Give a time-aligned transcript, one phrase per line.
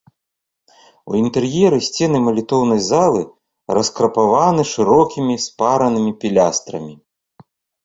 [1.11, 3.21] У інтэр'еры сцены малітоўнай залы
[3.79, 6.93] раскрапаваны шырокімі спаранымі пілястрамі.